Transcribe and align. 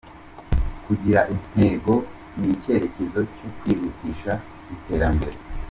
Kugira 0.85 1.21
intego 1.33 1.93
n’icyerekezo 2.39 3.19
cyo 3.35 3.47
kwihutisha 3.57 4.33
iterambere. 4.75 5.37